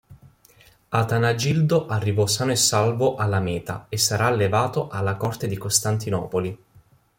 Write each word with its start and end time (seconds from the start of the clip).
Atanagildo 0.89 1.85
arrivò 1.87 2.25
sano 2.25 2.49
e 2.49 2.55
salvo 2.55 3.17
alla 3.17 3.39
meta 3.39 3.85
e 3.87 3.99
sarà 3.99 4.25
allevato 4.25 4.87
alla 4.89 5.15
corte 5.15 5.45
di 5.45 5.57
Costantinopoli. 5.59 6.59